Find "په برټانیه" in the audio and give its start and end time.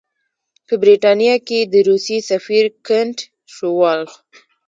0.67-1.35